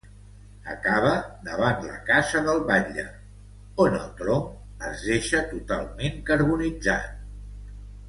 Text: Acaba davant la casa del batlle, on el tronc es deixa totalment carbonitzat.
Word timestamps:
Acaba 0.75 1.11
davant 1.49 1.83
la 1.89 1.97
casa 2.07 2.41
del 2.47 2.63
batlle, 2.71 3.05
on 3.87 4.01
el 4.01 4.09
tronc 4.23 4.83
es 4.91 5.07
deixa 5.13 5.45
totalment 5.55 6.21
carbonitzat. 6.33 7.19